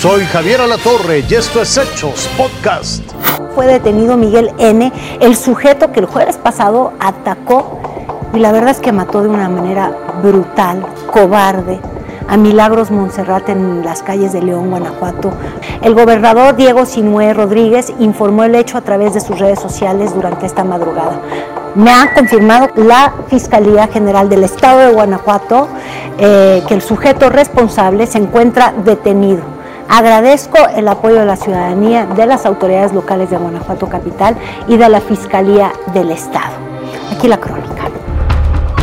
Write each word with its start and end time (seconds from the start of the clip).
Soy 0.00 0.24
Javier 0.24 0.62
Alatorre 0.62 1.22
y 1.28 1.34
esto 1.34 1.60
es 1.60 1.76
Hechos 1.76 2.26
Podcast. 2.38 3.02
Fue 3.54 3.66
detenido 3.66 4.16
Miguel 4.16 4.50
N., 4.56 4.90
el 5.20 5.36
sujeto 5.36 5.92
que 5.92 6.00
el 6.00 6.06
jueves 6.06 6.38
pasado 6.38 6.94
atacó 6.98 7.78
y 8.32 8.38
la 8.38 8.50
verdad 8.50 8.70
es 8.70 8.80
que 8.80 8.92
mató 8.92 9.20
de 9.20 9.28
una 9.28 9.50
manera 9.50 9.94
brutal, 10.22 10.86
cobarde, 11.12 11.78
a 12.26 12.38
Milagros 12.38 12.90
Montserrat 12.90 13.50
en 13.50 13.84
las 13.84 14.02
calles 14.02 14.32
de 14.32 14.40
León, 14.40 14.70
Guanajuato. 14.70 15.34
El 15.82 15.92
gobernador 15.92 16.56
Diego 16.56 16.86
Sinué 16.86 17.34
Rodríguez 17.34 17.92
informó 17.98 18.44
el 18.44 18.54
hecho 18.54 18.78
a 18.78 18.80
través 18.80 19.12
de 19.12 19.20
sus 19.20 19.38
redes 19.38 19.60
sociales 19.60 20.14
durante 20.14 20.46
esta 20.46 20.64
madrugada. 20.64 21.20
Me 21.74 21.90
ha 21.90 22.14
confirmado 22.14 22.68
la 22.74 23.12
Fiscalía 23.28 23.86
General 23.88 24.30
del 24.30 24.44
Estado 24.44 24.78
de 24.78 24.94
Guanajuato 24.94 25.68
eh, 26.16 26.62
que 26.66 26.72
el 26.72 26.80
sujeto 26.80 27.28
responsable 27.28 28.06
se 28.06 28.16
encuentra 28.16 28.72
detenido. 28.82 29.59
Agradezco 29.90 30.56
el 30.76 30.86
apoyo 30.86 31.16
de 31.16 31.26
la 31.26 31.34
ciudadanía, 31.34 32.06
de 32.06 32.24
las 32.24 32.46
autoridades 32.46 32.92
locales 32.92 33.28
de 33.28 33.36
Guanajuato 33.36 33.88
Capital 33.88 34.36
y 34.68 34.76
de 34.76 34.88
la 34.88 35.00
Fiscalía 35.00 35.72
del 35.92 36.12
Estado. 36.12 36.54
Aquí 37.12 37.26
la 37.26 37.38
crónica. 37.40 37.90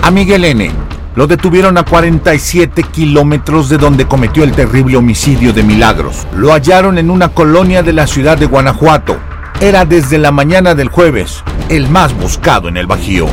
A 0.03 0.11
Miguel 0.11 0.43
N. 0.43 0.69
lo 1.15 1.25
detuvieron 1.25 1.77
a 1.77 1.83
47 1.83 2.83
kilómetros 2.83 3.69
de 3.69 3.77
donde 3.77 4.05
cometió 4.05 4.43
el 4.43 4.51
terrible 4.51 4.97
homicidio 4.97 5.53
de 5.53 5.63
Milagros. 5.63 6.27
Lo 6.35 6.51
hallaron 6.51 6.97
en 6.97 7.09
una 7.09 7.29
colonia 7.29 7.83
de 7.83 7.93
la 7.93 8.05
ciudad 8.05 8.37
de 8.37 8.45
Guanajuato. 8.45 9.15
Era 9.61 9.85
desde 9.85 10.17
la 10.17 10.33
mañana 10.33 10.75
del 10.75 10.89
jueves 10.89 11.41
el 11.69 11.87
más 11.89 12.13
buscado 12.19 12.67
en 12.67 12.75
el 12.75 12.85
Bajío. 12.85 13.27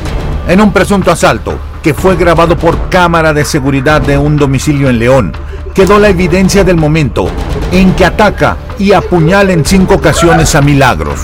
En 0.47 0.61
un 0.61 0.73
presunto 0.73 1.11
asalto 1.11 1.59
que 1.83 1.93
fue 1.93 2.15
grabado 2.15 2.57
por 2.57 2.89
cámara 2.89 3.35
de 3.35 3.45
seguridad 3.45 4.01
de 4.01 4.17
un 4.17 4.37
domicilio 4.37 4.89
en 4.89 5.01
León, 5.01 5.33
quedó 5.75 5.99
la 5.99 6.09
evidencia 6.09 6.63
del 6.63 6.77
momento 6.77 7.27
en 7.73 7.95
que 7.95 8.05
ataca 8.05 8.57
y 8.79 8.93
apuñala 8.93 9.53
en 9.53 9.65
cinco 9.65 9.95
ocasiones 9.95 10.55
a 10.55 10.63
Milagros. 10.63 11.19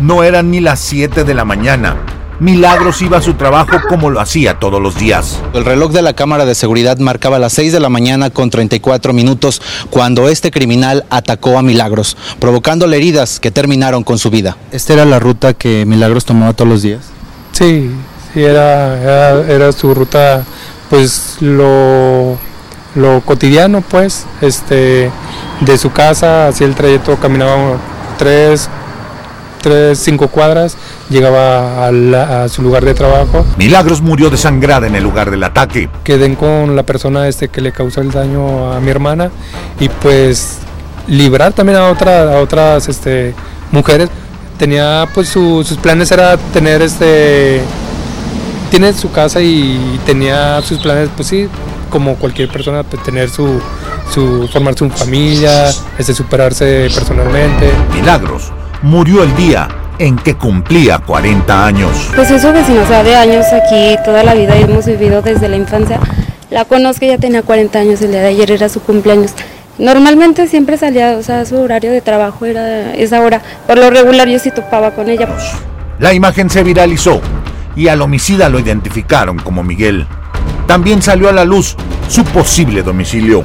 No 0.00 0.24
eran 0.24 0.50
ni 0.50 0.60
las 0.60 0.80
7 0.80 1.22
de 1.22 1.34
la 1.34 1.44
mañana. 1.44 1.96
Milagros 2.40 3.02
iba 3.02 3.18
a 3.18 3.22
su 3.22 3.34
trabajo 3.34 3.76
como 3.88 4.10
lo 4.10 4.20
hacía 4.20 4.58
todos 4.58 4.82
los 4.82 4.96
días. 4.96 5.38
El 5.54 5.64
reloj 5.64 5.92
de 5.92 6.02
la 6.02 6.14
cámara 6.14 6.44
de 6.44 6.56
seguridad 6.56 6.98
marcaba 6.98 7.38
las 7.38 7.52
6 7.52 7.72
de 7.72 7.78
la 7.78 7.88
mañana 7.88 8.30
con 8.30 8.50
34 8.50 9.12
minutos 9.12 9.62
cuando 9.90 10.28
este 10.28 10.50
criminal 10.50 11.04
atacó 11.08 11.56
a 11.56 11.62
Milagros, 11.62 12.16
provocándole 12.40 12.96
heridas 12.96 13.38
que 13.38 13.52
terminaron 13.52 14.02
con 14.02 14.18
su 14.18 14.30
vida. 14.30 14.56
¿Esta 14.72 14.94
era 14.94 15.04
la 15.04 15.20
ruta 15.20 15.54
que 15.54 15.86
Milagros 15.86 16.24
tomaba 16.24 16.52
todos 16.52 16.68
los 16.68 16.82
días? 16.82 17.02
Sí, 17.52 17.92
sí, 18.32 18.42
era, 18.42 19.42
era, 19.48 19.72
su 19.72 19.94
ruta, 19.94 20.44
pues 20.90 21.36
lo, 21.40 22.38
lo 22.94 23.20
cotidiano, 23.24 23.80
pues, 23.80 24.26
este, 24.40 25.10
de 25.60 25.78
su 25.78 25.92
casa 25.92 26.48
hacia 26.48 26.66
el 26.66 26.74
trayecto 26.74 27.16
caminaba 27.16 27.76
tres, 28.18 28.68
tres, 29.62 29.98
cinco 29.98 30.28
cuadras, 30.28 30.76
llegaba 31.08 31.86
a, 31.86 32.48
su 32.48 32.62
lugar 32.62 32.84
de 32.84 32.92
trabajo. 32.92 33.46
Milagros 33.56 34.02
murió 34.02 34.28
desangrada 34.28 34.86
en 34.86 34.94
el 34.94 35.04
lugar 35.04 35.30
del 35.30 35.42
ataque. 35.44 35.88
Quedé 36.04 36.34
con 36.34 36.76
la 36.76 36.82
persona 36.82 37.28
este 37.28 37.48
que 37.48 37.62
le 37.62 37.72
causó 37.72 38.02
el 38.02 38.10
daño 38.10 38.72
a 38.72 38.80
mi 38.80 38.90
hermana 38.90 39.30
y 39.80 39.88
pues 39.88 40.58
librar 41.06 41.52
también 41.52 41.78
a, 41.78 41.88
otra, 41.88 42.34
a 42.34 42.40
otras 42.40 42.88
este, 42.88 43.34
mujeres. 43.70 44.10
Tenía 44.58 45.08
pues 45.14 45.28
sus 45.28 45.76
planes 45.78 46.12
era 46.12 46.36
tener 46.36 46.82
este 46.82 47.62
tiene 48.72 48.94
su 48.94 49.12
casa 49.12 49.38
y 49.42 50.00
tenía 50.06 50.62
sus 50.62 50.78
planes, 50.78 51.10
pues 51.14 51.28
sí, 51.28 51.46
como 51.90 52.16
cualquier 52.16 52.48
persona, 52.48 52.82
pues, 52.82 53.02
tener 53.02 53.28
su, 53.28 53.60
su, 54.10 54.48
formar 54.50 54.74
su 54.74 54.88
familia, 54.88 55.68
este, 55.98 56.14
superarse 56.14 56.88
personalmente. 56.94 57.70
Milagros 57.94 58.50
murió 58.80 59.24
el 59.24 59.36
día 59.36 59.68
en 59.98 60.16
que 60.16 60.36
cumplía 60.36 60.98
40 61.00 61.66
años. 61.66 61.90
Pues 62.16 62.30
eso 62.30 62.50
vecino, 62.50 62.80
o 62.80 62.86
sea, 62.86 63.02
de 63.02 63.14
años 63.14 63.44
aquí, 63.52 63.94
toda 64.06 64.24
la 64.24 64.32
vida 64.32 64.56
hemos 64.56 64.86
vivido 64.86 65.20
desde 65.20 65.50
la 65.50 65.56
infancia. 65.56 66.00
La 66.48 66.64
conozco, 66.64 67.04
ya 67.04 67.18
tenía 67.18 67.42
40 67.42 67.78
años, 67.78 68.00
el 68.00 68.12
día 68.12 68.22
de 68.22 68.28
ayer 68.28 68.52
era 68.52 68.70
su 68.70 68.80
cumpleaños. 68.80 69.32
Normalmente 69.76 70.48
siempre 70.48 70.78
salía, 70.78 71.18
o 71.18 71.22
sea, 71.22 71.44
su 71.44 71.60
horario 71.60 71.92
de 71.92 72.00
trabajo 72.00 72.46
era 72.46 72.94
esa 72.94 73.20
hora. 73.20 73.42
Por 73.66 73.76
lo 73.76 73.90
regular 73.90 74.28
yo 74.28 74.38
sí 74.38 74.50
topaba 74.50 74.92
con 74.92 75.10
ella. 75.10 75.28
La 75.98 76.14
imagen 76.14 76.48
se 76.48 76.62
viralizó 76.62 77.20
y 77.76 77.88
al 77.88 78.02
homicida 78.02 78.48
lo 78.48 78.58
identificaron 78.58 79.38
como 79.38 79.62
Miguel. 79.62 80.06
También 80.66 81.02
salió 81.02 81.28
a 81.28 81.32
la 81.32 81.44
luz 81.44 81.76
su 82.08 82.24
posible 82.24 82.82
domicilio. 82.82 83.44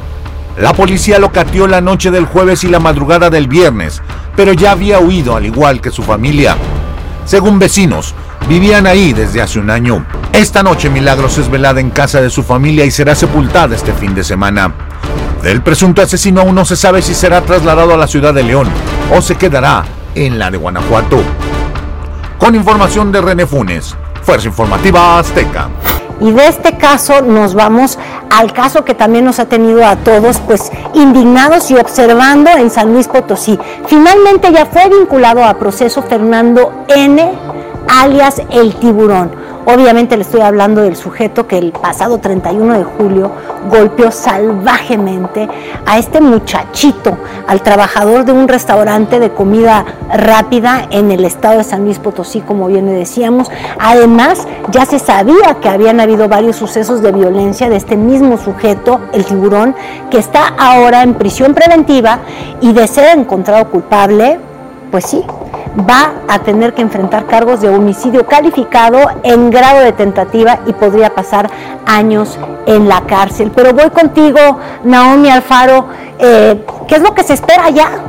La 0.58 0.74
policía 0.74 1.20
lo 1.20 1.32
cateó 1.32 1.68
la 1.68 1.82
noche 1.82 2.10
del 2.10 2.26
jueves 2.26 2.64
y 2.64 2.68
la 2.68 2.80
madrugada 2.80 3.30
del 3.30 3.48
viernes, 3.48 4.02
pero 4.36 4.54
ya 4.54 4.72
había 4.72 5.00
huido 5.00 5.36
al 5.36 5.46
igual 5.46 5.82
que 5.82 5.92
su 5.92 6.04
familia. 6.04 6.56
Según 7.26 7.60
vecinos, 7.60 8.16
vivían 8.48 8.88
ahí 8.88 9.14
desde 9.14 9.42
hace 9.42 9.60
un 9.60 9.70
año. 9.70 10.06
Esta 10.34 10.64
noche 10.64 10.90
Milagros 10.90 11.38
es 11.38 11.50
velada 11.50 11.80
en 11.80 11.90
casa 11.90 12.22
de 12.22 12.30
su 12.30 12.44
familia 12.44 12.86
y 12.86 12.92
será 12.92 13.16
sepultada 13.16 13.76
este 13.76 13.94
fin 13.94 14.16
de 14.16 14.24
semana. 14.24 14.74
Del 15.44 15.62
presunto 15.62 16.02
asesino 16.02 16.42
aún 16.42 16.56
no 16.56 16.66
se 16.66 16.76
sabe 16.76 17.02
si 17.02 17.14
será 17.14 17.42
trasladado 17.42 17.94
a 17.94 17.98
la 17.98 18.08
ciudad 18.08 18.34
de 18.34 18.44
León 18.44 18.68
o 19.16 19.22
se 19.22 19.36
quedará 19.36 19.86
en 20.16 20.40
la 20.40 20.50
de 20.50 20.58
Guanajuato. 20.58 21.20
Con 22.38 22.56
información 22.56 23.12
de 23.12 23.22
René 23.22 23.46
Funes, 23.46 23.96
Fuerza 24.28 24.50
Informativa 24.50 25.20
Azteca. 25.20 25.70
Y 26.20 26.34
de 26.34 26.48
este 26.50 26.78
caso 26.78 27.22
nos 27.22 27.54
vamos 27.54 27.98
al 28.30 28.52
caso 28.52 28.84
que 28.84 28.94
también 28.94 29.24
nos 29.24 29.40
ha 29.40 29.46
tenido 29.46 29.86
a 29.86 29.96
todos 29.96 30.40
pues 30.40 30.70
indignados 30.94 31.72
y 31.72 31.76
observando 31.76 32.50
en 32.50 32.70
San 32.70 32.92
Luis 32.92 33.08
Potosí. 33.08 33.58
Finalmente 33.86 34.52
ya 34.52 34.66
fue 34.66 34.90
vinculado 34.90 35.46
a 35.46 35.54
proceso 35.54 36.02
Fernando 36.02 36.84
N 36.90 37.40
alias 37.88 38.42
El 38.50 38.76
Tiburón 38.76 39.32
Obviamente 39.70 40.16
le 40.16 40.22
estoy 40.22 40.40
hablando 40.40 40.82
del 40.82 40.96
sujeto 40.96 41.46
que 41.46 41.58
el 41.58 41.74
pasado 41.74 42.20
31 42.20 42.78
de 42.78 42.84
julio 42.86 43.32
golpeó 43.70 44.12
salvajemente 44.12 45.46
a 45.86 45.98
este 45.98 46.22
muchachito, 46.22 47.18
al 47.48 47.62
trabajador 47.62 48.24
de 48.24 48.32
un 48.32 48.48
restaurante 48.48 49.20
de 49.20 49.30
comida 49.32 49.84
rápida 50.10 50.88
en 50.90 51.12
el 51.12 51.26
estado 51.26 51.58
de 51.58 51.66
San 51.66 51.84
Luis 51.84 52.00
Potosí, 52.00 52.40
como 52.40 52.68
bien 52.68 52.86
le 52.86 52.94
decíamos. 52.94 53.52
Además, 53.78 54.48
ya 54.72 54.86
se 54.86 55.00
sabía 55.00 55.58
que 55.62 55.68
habían 55.68 56.00
habido 56.00 56.30
varios 56.30 56.56
sucesos 56.56 57.02
de 57.02 57.12
violencia 57.12 57.68
de 57.68 57.76
este 57.76 57.98
mismo 57.98 58.38
sujeto, 58.38 59.02
el 59.12 59.26
tiburón, 59.26 59.76
que 60.10 60.18
está 60.18 60.48
ahora 60.58 61.04
en 61.04 61.16
prisión 61.16 61.54
preventiva 61.54 62.20
y 62.62 62.72
de 62.72 62.88
ser 62.88 63.18
encontrado 63.18 63.70
culpable, 63.70 64.40
pues 64.92 65.08
sí, 65.08 65.26
va 65.78 66.14
a 66.28 66.40
tener 66.40 66.74
que 66.74 66.82
enfrentar 66.82 67.26
cargos 67.26 67.62
de 67.62 67.70
homicidio 67.70 68.26
calificado 68.26 68.98
en 69.24 69.50
grado 69.50 69.82
de 69.82 69.92
tentativa 69.92 70.60
y 70.66 70.74
podría 70.74 71.14
pasar 71.14 71.50
años 71.86 72.38
en 72.66 72.88
la 72.88 73.02
cárcel. 73.02 73.52
Pero 73.56 73.74
voy 73.74 73.90
contigo, 73.90 74.40
Naomi 74.84 75.30
Alfaro, 75.30 75.88
eh, 76.20 76.66
¿qué 76.88 76.96
es 76.96 77.02
lo 77.02 77.14
que 77.14 77.24
se 77.24 77.34
espera 77.34 77.70
ya? 77.70 78.07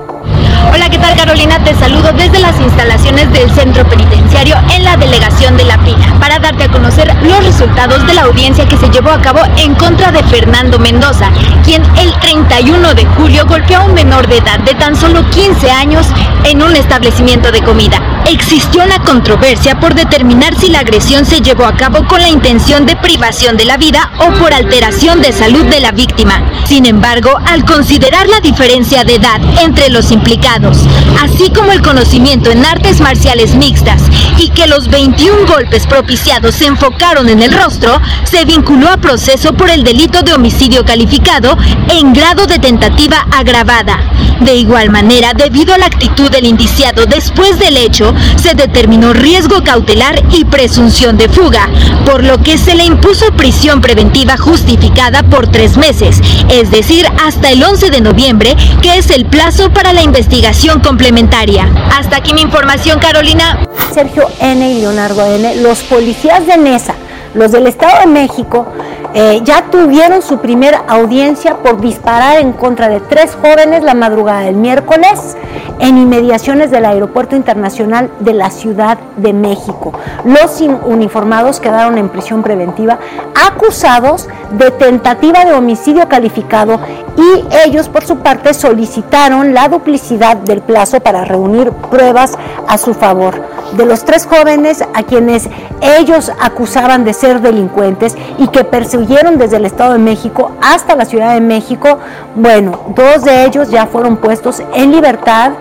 Hola, 0.67 0.89
¿qué 0.91 0.99
tal 0.99 1.17
Carolina? 1.17 1.59
Te 1.63 1.75
saludo 1.75 2.13
desde 2.13 2.41
las 2.41 2.59
instalaciones 2.61 3.33
del 3.33 3.51
centro 3.55 3.89
penitenciario 3.89 4.57
en 4.75 4.85
la 4.85 4.97
delegación 4.97 5.57
de 5.57 5.65
La 5.65 5.79
Pina 5.79 6.19
para 6.21 6.39
darte 6.39 6.65
a 6.65 6.69
conocer 6.69 7.15
los 7.23 7.45
resultados 7.45 8.07
de 8.07 8.15
la 8.15 8.23
audiencia 8.23 8.67
que 8.67 8.77
se 8.77 8.91
llevó 8.91 9.11
a 9.11 9.21
cabo 9.21 9.41
en 9.57 9.75
contra 9.77 10.11
de 10.11 10.23
Fernando 10.25 10.79
Mendoza, 10.79 11.31
quien 11.65 11.83
el 11.97 12.13
31 12.21 12.95
de 12.95 13.07
julio 13.07 13.47
golpeó 13.47 13.79
a 13.79 13.85
un 13.85 13.95
menor 13.95 14.27
de 14.27 14.39
edad 14.39 14.59
de 14.61 14.75
tan 14.75 14.97
solo 14.97 15.29
15 15.31 15.71
años 15.71 16.07
en 16.45 16.63
un 16.63 16.75
establecimiento 16.77 17.51
de 17.53 17.63
comida. 17.63 18.18
Existió 18.27 18.84
una 18.84 18.99
controversia 18.99 19.79
por 19.81 19.95
determinar 19.95 20.55
si 20.59 20.69
la 20.69 20.81
agresión 20.81 21.25
se 21.25 21.41
llevó 21.41 21.65
a 21.65 21.77
cabo 21.77 22.06
con 22.06 22.21
la 22.21 22.29
intención 22.29 22.84
de 22.87 22.97
privación 22.97 23.56
de 23.56 23.65
la 23.65 23.77
vida 23.77 24.11
o 24.19 24.33
por 24.39 24.53
alteración 24.53 25.21
de 25.23 25.33
salud 25.33 25.65
de 25.67 25.81
la 25.81 25.93
víctima. 25.93 26.43
Sin 26.67 26.85
embargo, 26.85 27.31
al 27.47 27.65
considerar 27.65 28.29
la 28.29 28.41
diferencia 28.41 29.05
de 29.05 29.15
edad 29.15 29.41
entre 29.61 29.88
los 29.88 30.11
implicados, 30.11 30.79
así 31.23 31.50
como 31.50 31.73
el 31.73 31.82
conocimiento 31.82 32.50
en 32.50 32.65
artes 32.67 33.00
marciales 33.00 33.55
mixtas 33.55 34.03
y 34.38 34.50
que 34.50 34.67
los 34.67 34.88
21 34.88 35.47
golpes 35.47 35.87
propiciados 35.87 36.55
se 36.55 36.67
enfocaron 36.67 37.29
en 37.29 37.43
el 37.43 37.53
rostro, 37.53 38.00
se 38.25 38.44
vinculó 38.44 38.88
a 38.91 38.99
proceso 38.99 39.55
por 39.55 39.70
el 39.70 39.85
delito 39.85 40.23
de 40.23 40.35
homicidio 40.35 40.85
calificado 40.85 41.56
en 41.88 42.12
grado 42.12 42.47
de 42.47 42.59
tentativa 42.59 43.26
agravada. 43.31 43.99
De 44.40 44.55
igual 44.55 44.90
manera, 44.90 45.32
debido 45.35 45.75
a 45.75 45.79
la 45.79 45.87
actitud 45.87 46.31
del 46.31 46.46
indiciado 46.46 47.06
después 47.06 47.58
del 47.58 47.76
hecho, 47.76 48.14
se 48.40 48.55
determinó 48.55 49.12
riesgo 49.12 49.62
cautelar 49.64 50.23
y 50.31 50.44
presunción 50.44 51.17
de 51.17 51.29
fuga, 51.29 51.69
por 52.06 52.23
lo 52.23 52.38
que 52.38 52.56
se 52.56 52.75
le 52.75 52.85
impuso 52.85 53.32
prisión 53.32 53.81
preventiva 53.81 54.37
justificada 54.37 55.23
por 55.25 55.49
tres 55.49 55.76
meses, 55.76 56.20
es 56.50 56.70
decir, 56.70 57.06
hasta 57.25 57.50
el 57.50 57.62
11 57.62 57.90
de 57.90 58.00
noviembre, 58.00 58.56
que 58.81 58.96
es 58.96 59.11
el 59.11 59.26
plazo 59.26 59.70
para 59.70 59.93
la 59.93 60.02
investigación 60.02 60.81
complementaria. 60.81 61.69
Hasta 61.99 62.17
aquí 62.17 62.32
mi 62.32 62.43
información, 62.43 63.00
Carolina. 63.00 63.67
Sergio 63.93 64.29
N. 64.41 64.70
y 64.73 64.81
Leonardo 64.81 65.26
N., 65.26 65.56
los 65.56 65.81
policías 65.81 66.46
de 66.46 66.56
Nesa, 66.56 66.94
los 67.34 67.52
del 67.52 67.67
Estado 67.67 68.00
de 68.00 68.06
México, 68.06 68.73
eh, 69.20 69.41
ya 69.43 69.65
tuvieron 69.69 70.23
su 70.23 70.38
primera 70.38 70.85
audiencia 70.87 71.56
por 71.56 71.81
disparar 71.81 72.37
en 72.37 72.53
contra 72.53 72.88
de 72.88 73.00
tres 73.00 73.35
jóvenes 73.35 73.82
la 73.82 73.94
madrugada 73.94 74.43
del 74.43 74.55
miércoles 74.55 75.37
en 75.81 75.99
inmediaciones 75.99 76.70
del 76.70 76.85
Aeropuerto 76.85 77.35
Internacional 77.35 78.12
de 78.20 78.32
la 78.32 78.49
Ciudad 78.50 78.97
de 79.17 79.32
México. 79.32 79.93
Los 80.25 80.61
uniformados 80.61 81.59
quedaron 81.59 81.99
en 81.99 82.11
prisión 82.11 82.44
preventiva 82.44 83.00
acusados 83.35 84.29
de 84.53 84.70
tentativa 84.70 85.44
de 85.44 85.53
homicidio 85.53 86.09
calificado 86.09 86.79
y 87.17 87.44
ellos 87.67 87.88
por 87.88 88.05
su 88.05 88.19
parte 88.19 88.55
solicitaron 88.55 89.53
la 89.53 89.69
duplicidad 89.69 90.37
del 90.37 90.61
plazo 90.61 91.00
para 91.00 91.25
reunir 91.25 91.73
pruebas 91.73 92.38
a 92.69 92.79
su 92.79 92.94
favor. 92.94 93.57
De 93.76 93.85
los 93.85 94.05
tres 94.05 94.26
jóvenes 94.26 94.82
a 94.94 95.03
quienes 95.03 95.49
ellos 95.81 96.32
acusaban 96.41 97.05
de 97.05 97.12
ser 97.12 97.41
delincuentes 97.41 98.17
y 98.38 98.49
que 98.49 98.65
perseguyeron 98.65 99.38
desde 99.38 99.56
el 99.56 99.67
Estado 99.67 99.93
de 99.93 99.99
México 99.99 100.53
hasta 100.62 100.97
la 100.97 101.05
Ciudad 101.05 101.35
de 101.35 101.41
México, 101.41 101.99
bueno, 102.35 102.81
dos 102.97 103.25
de 103.25 103.44
ellos 103.44 103.70
ya 103.70 103.87
fueron 103.87 104.17
puestos 104.17 104.62
en 104.75 104.91
libertad 104.91 105.53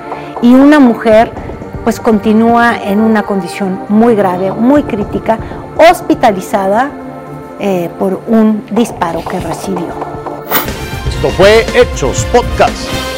y 0.42 0.54
una 0.54 0.80
mujer 0.80 1.32
pues 1.84 2.00
continúa 2.00 2.78
en 2.84 3.00
una 3.00 3.24
condición 3.24 3.80
muy 3.88 4.16
grave, 4.16 4.52
muy 4.52 4.84
crítica, 4.84 5.38
hospitalizada 5.90 6.92
eh, 7.60 7.90
por 7.98 8.22
un 8.28 8.66
disparo 8.72 9.24
que 9.24 9.40
recibió. 9.40 9.88
Esto 11.10 11.30
fue 11.30 11.66
Hechos 11.74 12.26
Podcast. 12.32 13.17